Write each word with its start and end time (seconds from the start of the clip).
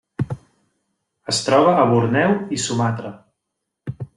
Es 1.35 1.41
troba 1.49 1.75
a 1.81 1.85
Borneo 1.93 2.33
i 2.59 2.63
Sumatra. 2.65 3.13